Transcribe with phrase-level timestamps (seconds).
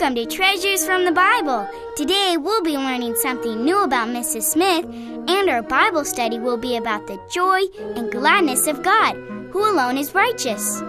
[0.00, 1.68] welcome to Treasures from the Bible.
[1.96, 4.42] Today we'll be learning something new about Mrs.
[4.42, 4.84] Smith,
[5.30, 7.60] and our Bible study will be about the joy
[7.94, 9.14] and gladness of God,
[9.52, 10.82] who alone is righteous.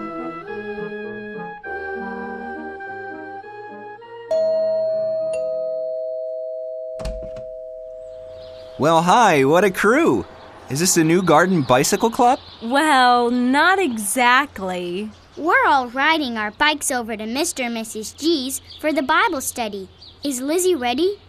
[8.78, 10.26] Well, hi, what a crew!
[10.70, 12.40] Is this the new garden bicycle club?
[12.62, 15.08] Well, not exactly.
[15.36, 17.64] We're all riding our bikes over to Mr.
[17.66, 18.16] and Mrs.
[18.18, 19.88] G's for the Bible study.
[20.24, 21.20] Is Lizzie ready?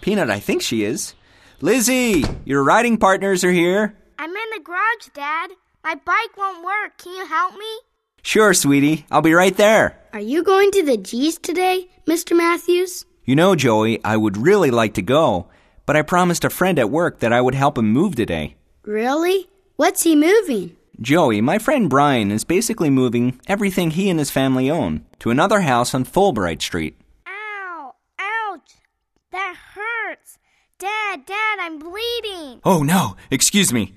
[0.00, 1.14] Peanut, I think she is.
[1.62, 3.94] Lizzie, your riding partners are here.
[4.18, 5.50] I'm in the garage, Dad.
[5.84, 6.96] My bike won't work.
[6.96, 7.66] Can you help me?
[8.22, 9.98] Sure, sweetie, I'll be right there.
[10.14, 12.34] Are you going to the G's today, Mr.
[12.34, 13.04] Matthews?
[13.26, 15.48] You know, Joey, I would really like to go,
[15.84, 18.56] but I promised a friend at work that I would help him move today.
[18.84, 19.50] Really?
[19.76, 20.76] What's he moving?
[20.98, 25.60] Joey, my friend Brian is basically moving everything he and his family own to another
[25.60, 26.98] house on Fulbright Street.
[30.80, 32.62] Dad, Dad, I'm bleeding!
[32.64, 33.92] Oh no, excuse me.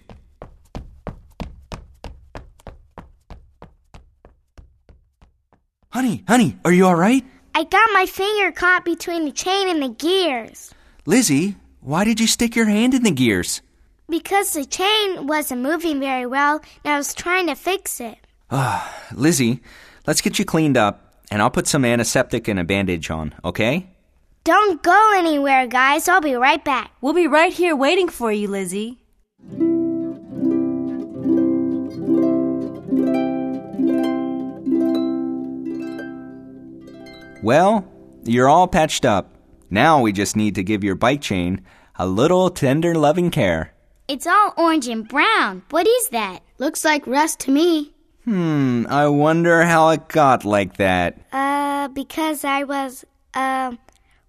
[5.94, 7.24] Honey, honey, are you alright?
[7.56, 10.74] I got my finger caught between the chain and the gears.
[11.06, 13.62] Lizzie, why did you stick your hand in the gears?
[14.10, 18.18] Because the chain wasn't moving very well, and I was trying to fix it.
[18.52, 19.62] Ah, Lizzie,
[20.06, 23.93] let's get you cleaned up, and I'll put some antiseptic and a bandage on, okay?
[24.46, 26.10] Don't go anywhere, guys.
[26.10, 26.92] I'll be right back.
[27.00, 28.98] We'll be right here waiting for you, Lizzie.
[37.42, 37.88] Well,
[38.24, 39.34] you're all patched up.
[39.70, 41.62] Now we just need to give your bike chain
[41.96, 43.74] a little tender loving care.
[44.10, 45.64] It's all orange and brown.
[45.70, 46.40] What is that?
[46.58, 47.94] Looks like rust to me.
[48.26, 51.20] Hmm, I wonder how it got like that.
[51.32, 53.80] Uh, because I was, um,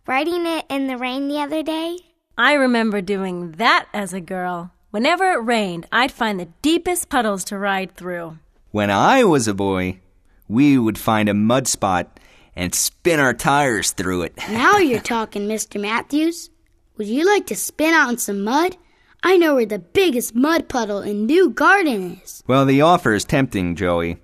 [0.06, 1.98] riding it in the rain the other day.
[2.36, 4.72] I remember doing that as a girl.
[4.90, 8.38] Whenever it rained, I'd find the deepest puddles to ride through.
[8.70, 10.00] When I was a boy,
[10.48, 12.20] we would find a mud spot
[12.54, 14.34] and spin our tires through it.
[14.50, 15.80] Now you're talking, Mr.
[15.80, 16.50] Matthews.
[16.96, 18.76] Would you like to spin out in some mud?
[19.22, 22.42] I know where the biggest mud puddle in New Garden is.
[22.46, 24.18] Well, the offer is tempting, Joey.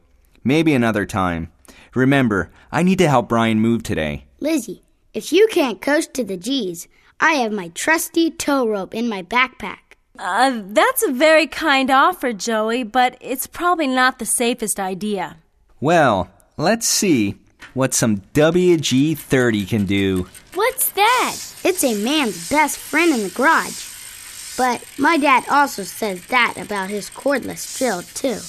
[0.45, 1.51] Maybe another time.
[1.95, 4.27] Remember, I need to help Brian move today.
[4.41, 6.88] Lizzie, if you can't coast to the G's,
[7.19, 9.78] I have my trusty tow rope in my backpack.
[10.19, 15.38] Uh, that's a very kind offer, Joey, but it's probably not the safest idea.
[15.81, 17.37] Well, let's see
[17.75, 20.28] what some WG 30 can do.
[20.54, 21.37] What's that?
[21.65, 23.87] It's a man's best friend in the garage.
[24.56, 28.41] But my dad also says that about his cordless drill, too.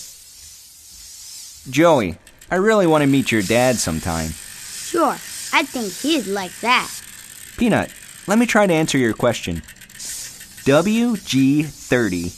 [1.72, 2.18] Joey,
[2.50, 4.32] I really want to meet your dad sometime.
[4.32, 5.16] Sure,
[5.54, 6.90] I think he'd like that.
[7.58, 7.94] Peanut,
[8.28, 9.62] let me try to answer your question.
[10.64, 12.32] WG 30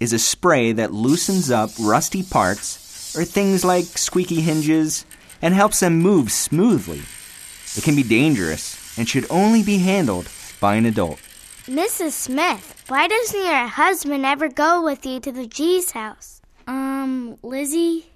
[0.00, 5.04] is a spray that loosens up rusty parts or things like squeaky hinges
[5.42, 7.02] and helps them move smoothly.
[7.76, 10.28] It can be dangerous and should only be handled
[10.60, 11.18] by an adult.
[11.66, 12.12] Mrs.
[12.12, 16.40] Smith, why doesn't your husband ever go with you to the G's house?
[16.66, 18.06] Um, Lizzie?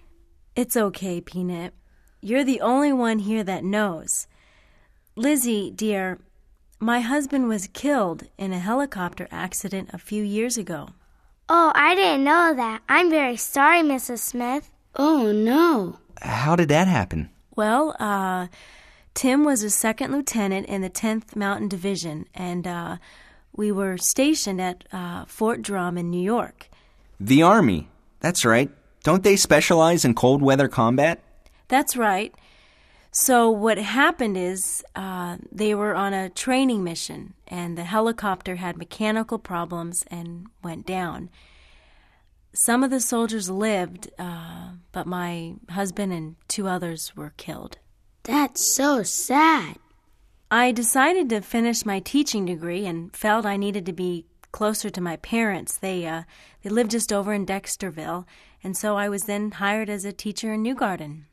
[0.55, 1.73] It's okay, Peanut.
[2.21, 4.27] You're the only one here that knows.
[5.19, 6.21] Lizzie, dear,
[6.79, 10.91] my husband was killed in a helicopter accident a few years ago.
[11.49, 12.83] Oh, I didn't know that.
[12.89, 14.21] I'm very sorry, Mrs.
[14.21, 14.71] Smith.
[14.95, 15.99] Oh, no.
[16.23, 17.31] How did that happen?
[17.57, 18.47] Well, uh,
[19.15, 22.99] Tim was a second lieutenant in the 10th Mountain Division, and uh,
[23.53, 26.69] we were stationed at uh, Fort Drum in New York.
[27.19, 27.89] The Army.
[28.21, 28.71] That's right.
[29.03, 31.21] Don't they specialize in cold weather combat?
[31.67, 32.33] That's right.
[33.11, 38.77] So, what happened is uh, they were on a training mission, and the helicopter had
[38.77, 41.31] mechanical problems and went down.
[42.53, 47.79] Some of the soldiers lived, uh, but my husband and two others were killed.
[48.25, 49.77] That's so sad.
[50.51, 55.01] I decided to finish my teaching degree and felt I needed to be closer to
[55.01, 55.77] my parents.
[55.77, 56.23] They uh,
[56.63, 58.27] they lived just over in Dexterville,
[58.63, 61.27] and so I was then hired as a teacher in New Garden.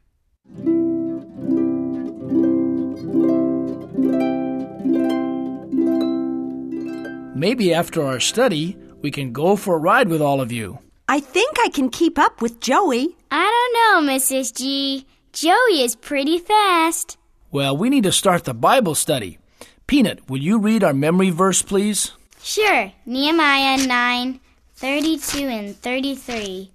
[7.36, 10.80] Maybe after our study, we can go for a ride with all of you.
[11.10, 13.18] I think I can keep up with Joey.
[13.30, 14.56] I don't know, Mrs.
[14.56, 15.06] G.
[15.34, 17.18] Joey is pretty fast.
[17.52, 19.38] Well, we need to start the Bible study.
[19.86, 22.14] Peanut, will you read our memory verse, please?
[22.42, 24.40] Sure, Nehemiah 9
[24.78, 26.72] 32 and 33.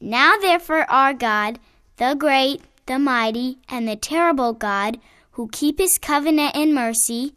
[0.00, 1.58] Now therefore, our God,
[1.96, 5.00] the great, the mighty, and the terrible God,
[5.32, 7.34] who keepeth covenant and mercy,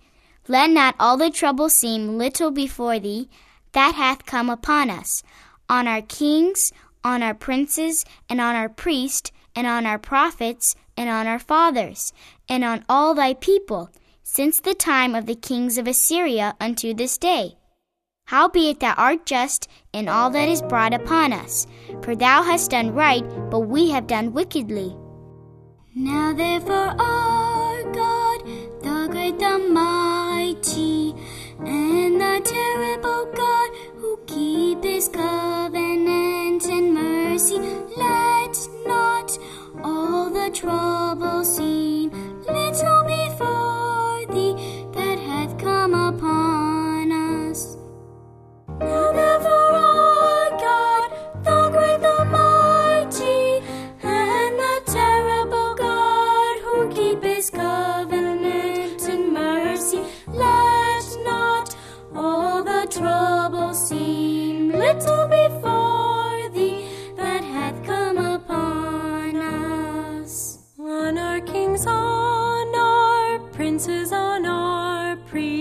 [0.47, 3.29] let not all the trouble seem little before thee
[3.73, 5.23] that hath come upon us,
[5.69, 6.71] on our kings,
[7.03, 12.13] on our princes, and on our priests, and on our prophets, and on our fathers,
[12.47, 13.89] and on all thy people,
[14.23, 17.57] since the time of the kings of Assyria unto this day.
[18.27, 21.67] Howbeit thou art just in all that is brought upon us,
[22.01, 24.95] for thou hast done right, but we have done wickedly.
[25.93, 28.45] Now therefore our God,
[28.81, 30.22] the great, the mighty,
[30.53, 37.57] and the terrible God, who keep his covenant and mercy,
[37.97, 38.55] let
[38.85, 39.38] not
[39.83, 42.11] all the trouble seem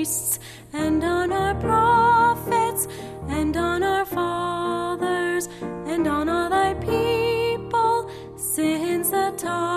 [0.03, 0.41] priests,
[0.73, 2.89] and on our prophets,
[3.29, 5.49] and on our fathers,
[5.87, 9.72] and on all thy people, since the time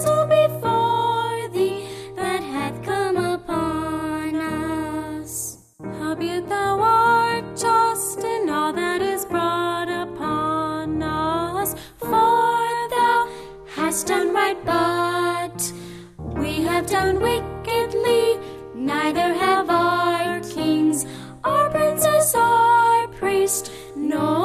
[0.00, 1.86] before thee
[2.16, 5.58] that hath come upon us.
[5.82, 13.28] How Howbeit thou art just in all that is brought upon us, For thou
[13.76, 15.72] hast done right, but
[16.38, 18.38] we have done wickedly.
[18.74, 21.04] Neither have our kings,
[21.44, 24.41] our princes, our priests, nor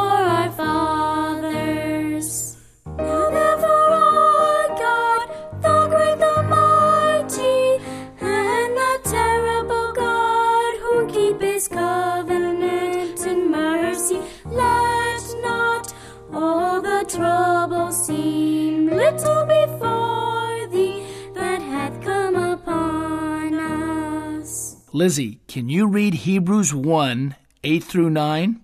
[24.97, 28.59] Lizzie, can you read Hebrews 1 8 through 9?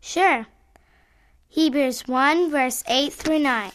[0.00, 0.46] Sure.
[1.46, 3.72] Hebrews 1, verse 8 through 9.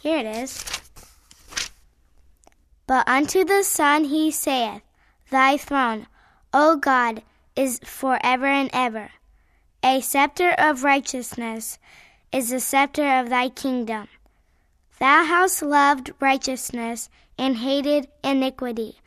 [0.00, 0.62] Here it is.
[2.86, 4.82] But unto the Son he saith,
[5.30, 6.06] Thy throne,
[6.52, 7.22] O God,
[7.56, 9.12] is forever and ever.
[9.82, 11.78] A scepter of righteousness
[12.32, 14.08] is the scepter of thy kingdom.
[14.98, 17.08] Thou hast loved righteousness
[17.38, 18.99] and hated iniquity.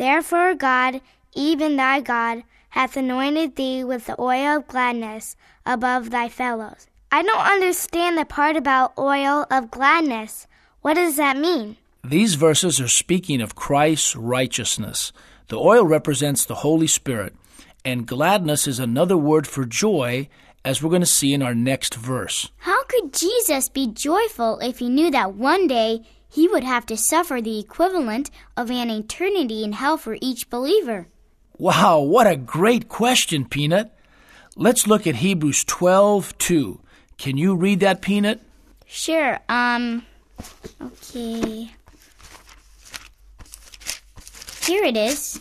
[0.00, 1.02] Therefore God,
[1.34, 6.86] even thy God, hath anointed thee with the oil of gladness above thy fellows.
[7.12, 10.46] I don't understand the part about oil of gladness.
[10.80, 11.76] What does that mean?
[12.02, 15.12] These verses are speaking of Christ's righteousness.
[15.48, 17.34] The oil represents the Holy Spirit,
[17.84, 20.30] and gladness is another word for joy,
[20.64, 22.50] as we're going to see in our next verse.
[22.56, 26.96] How could Jesus be joyful if he knew that one day he would have to
[26.96, 31.08] suffer the equivalent of an eternity in hell for each believer?
[31.58, 33.92] Wow, what a great question, Peanut.
[34.56, 36.80] Let's look at Hebrews 12 2.
[37.18, 38.40] Can you read that, Peanut?
[38.86, 40.06] Sure, um,
[40.80, 41.70] okay.
[44.66, 45.40] Here it is.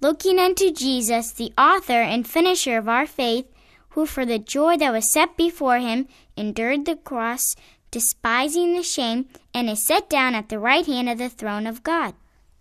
[0.00, 3.46] Looking unto Jesus, the author and finisher of our faith,
[3.90, 7.56] who for the joy that was set before him endured the cross,
[7.94, 11.84] despising the shame, and is set down at the right hand of the throne of
[11.84, 12.12] God.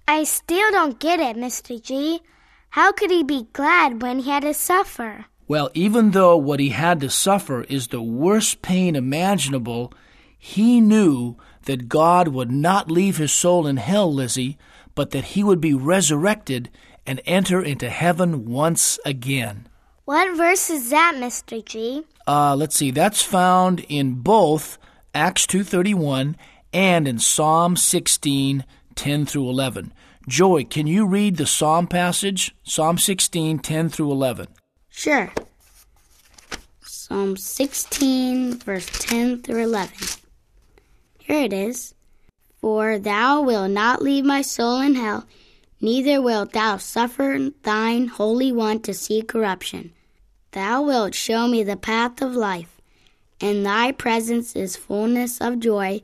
[0.08, 1.82] I still don't get it, Mr.
[1.82, 2.22] G.
[2.70, 5.26] How could he be glad when he had to suffer?
[5.48, 9.92] Well, even though what he had to suffer is the worst pain imaginable,
[10.38, 14.60] he knew that God would not leave his soul in hell, Lizzie,
[14.94, 16.70] but that he would be resurrected
[17.08, 19.68] and enter into heaven once again.
[20.06, 21.66] What verse is that, Mr.
[21.66, 22.04] G?
[22.28, 24.78] Uh, let's see, that's found in both
[25.16, 26.36] Acts 2.31
[26.74, 28.66] and in Psalm 16,
[28.96, 29.94] 10 through 11.
[30.28, 32.56] Joy, can you read the Psalm passage?
[32.64, 34.48] Psalm 16, 10 through 11.
[34.90, 35.32] Sure.
[36.82, 39.94] Psalm 16, verse 10 through 11.
[41.20, 41.94] Here it is.
[42.60, 45.28] For thou wilt not leave my soul in hell,
[45.80, 49.94] neither wilt thou suffer thine Holy One to see corruption.
[50.54, 52.73] Thou wilt show me the path of life.
[53.44, 56.02] In thy presence is fullness of joy.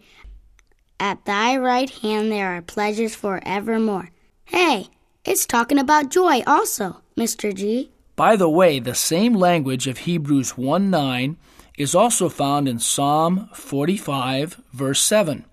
[1.00, 4.10] At thy right hand there are pleasures for evermore.
[4.44, 4.88] Hey,
[5.24, 7.56] it's talking about joy also, Mr.
[7.56, 7.92] G.
[8.18, 11.38] By the way, the same language of Hebrews 1 9
[11.78, 15.46] is also found in Psalm 45, verse 7.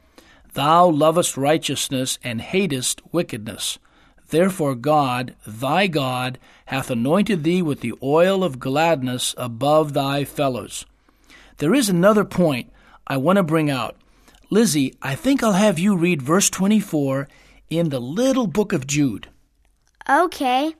[0.54, 3.78] Thou lovest righteousness and hatest wickedness.
[4.30, 10.84] Therefore, God, thy God, hath anointed thee with the oil of gladness above thy fellows.
[11.58, 12.70] There is another point
[13.06, 13.96] I want to bring out.
[14.50, 17.28] Lizzie, I think I'll have you read verse 24
[17.70, 19.28] in the little book of Jude.
[20.08, 20.75] Okay.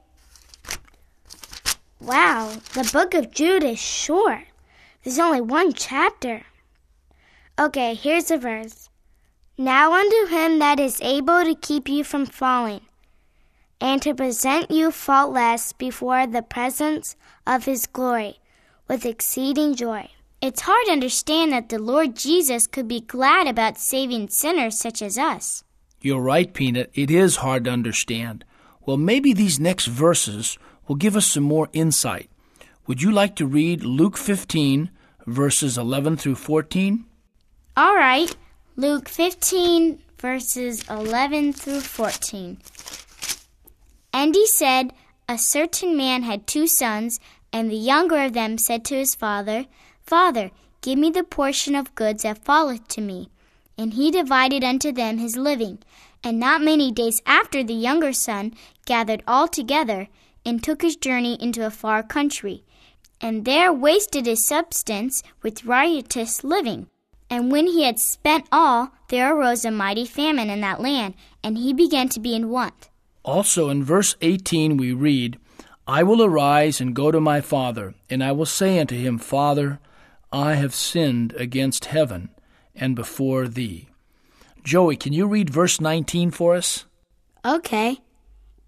[1.99, 4.45] Wow, the book of Jude is short.
[5.03, 6.43] There's only one chapter.
[7.59, 8.91] Okay, here's the verse.
[9.57, 12.83] Now unto him that is able to keep you from falling,
[13.81, 17.17] and to present you faultless before the presence
[17.47, 18.41] of his glory
[18.87, 20.11] with exceeding joy.
[20.41, 25.01] It's hard to understand that the Lord Jesus could be glad about saving sinners such
[25.01, 25.65] as us.
[26.01, 26.91] You're right, Peanut.
[26.95, 28.45] It is hard to understand.
[28.85, 32.31] Well, maybe these next verses will give us some more insight.
[32.87, 34.91] Would you like to read Luke 15,
[35.27, 37.05] verses 11 through 14?
[37.77, 38.37] All right,
[38.77, 42.59] Luke 15, verses 11 through 14.
[44.13, 44.93] And he said,
[45.29, 47.19] A certain man had two sons,
[47.53, 49.67] and the younger of them said to his father,
[50.03, 50.51] Father,
[50.81, 53.31] give me the portion of goods that falleth to me.
[53.79, 55.79] And he divided unto them his living.
[56.25, 60.09] And not many days after the younger son gathered all together,
[60.47, 62.63] and took his journey into a far country,
[63.21, 66.87] and there wasted his substance with riotous living.
[67.29, 71.59] And when he had spent all, there arose a mighty famine in that land, and
[71.59, 72.89] he began to be in want.
[73.25, 75.39] Also in verse 18 we read,
[75.89, 79.79] I will arise and go to my father, and I will say unto him, Father,
[80.33, 82.31] I have sinned against heaven
[82.75, 83.89] and before thee.
[84.65, 86.87] Joey, can you read verse 19 for us?
[87.45, 87.99] Okay.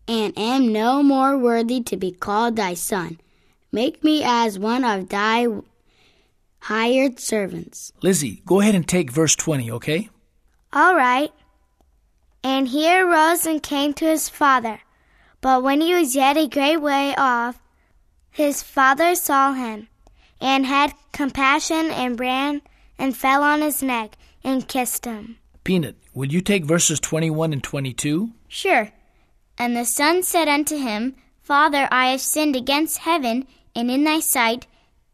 [0.07, 3.19] And am no more worthy to be called thy son.
[3.73, 5.49] Make me as one of thy
[6.61, 7.93] hired servants.
[8.01, 10.09] Lizzie, go ahead and take verse 20, okay?
[10.73, 11.33] All right.
[12.45, 14.81] And he arose and came to his father.
[15.41, 17.61] But when he was yet a great way off,
[18.31, 19.89] his father saw him,
[20.41, 22.63] and had compassion, and ran
[22.99, 25.39] and fell on his neck, and kissed him.
[25.65, 28.31] Peanut, would you take verses 21 and 22?
[28.49, 28.91] Sure.
[29.57, 34.21] And the son said unto him, Father, I have sinned against heaven and in thy
[34.21, 34.67] sight,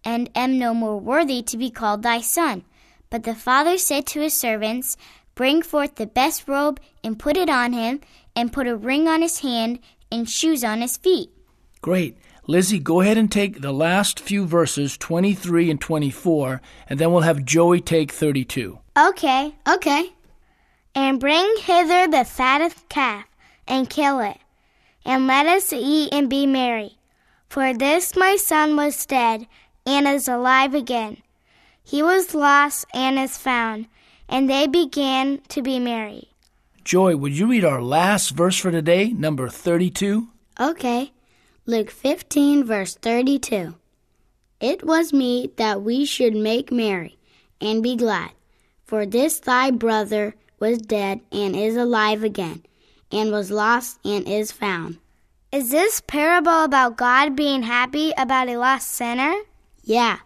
[0.05, 2.65] and am no more worthy to be called thy son.
[3.11, 4.97] But the father said to his servants,
[5.35, 8.01] Bring forth the best robe, and put it on him,
[8.37, 9.79] and put a ring on his hand,
[10.11, 11.31] and shoes on his feet.
[11.81, 12.17] Great.
[12.47, 17.23] Lizzie, go ahead and take the last few verses, 23 and 24, and then we'll
[17.23, 18.79] have Joey take 32.
[18.99, 19.55] Okay.
[19.67, 20.13] Okay.
[20.95, 23.25] And bring hither the fattest calf,
[23.67, 24.37] and kill it,
[25.05, 26.99] and let us eat and be merry.
[27.49, 29.47] For this my son was dead,
[29.87, 31.19] and is alive again.
[31.83, 33.87] He was lost, and is found.
[34.29, 36.34] And they began to be merry.
[36.85, 40.29] Joy, would you read our last verse for today, number 32?
[40.61, 41.13] Okay.
[41.65, 43.75] Luke 15, verse 32.
[44.61, 47.17] It was meet that we should make merry
[47.59, 48.33] and be glad,
[48.85, 52.63] for this thy brother was dead and is alive again,
[53.11, 54.99] and was lost and is found.
[55.51, 59.35] Is this parable about God being happy about a lost sinner?
[59.85, 60.19] Yeah,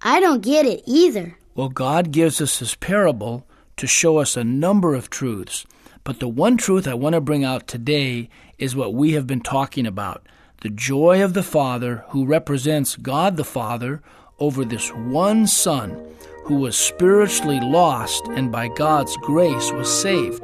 [0.00, 1.36] I don't get it either.
[1.54, 3.46] Well, God gives us this parable
[3.76, 5.66] to show us a number of truths.
[6.06, 9.40] But the one truth I want to bring out today is what we have been
[9.40, 10.24] talking about
[10.60, 14.00] the joy of the Father who represents God the Father
[14.38, 16.00] over this one Son
[16.44, 20.42] who was spiritually lost and by God's grace was saved.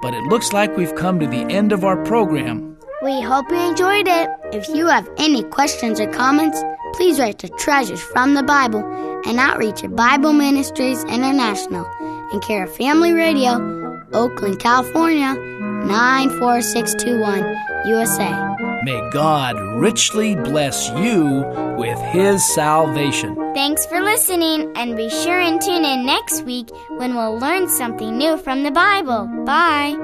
[0.00, 2.78] But it looks like we've come to the end of our program.
[3.02, 4.30] We hope you enjoyed it.
[4.54, 6.62] If you have any questions or comments,
[6.94, 8.82] please write to Treasures from the Bible
[9.26, 11.84] and Outreach at Bible Ministries International
[12.32, 13.73] and care of Family Radio,
[14.12, 17.56] Oakland, California 94621,
[17.86, 18.30] USA.
[18.84, 21.44] May God richly bless you
[21.78, 23.34] with His salvation.
[23.54, 28.18] Thanks for listening, and be sure and tune in next week when we'll learn something
[28.18, 29.26] new from the Bible.
[29.44, 29.96] Bye.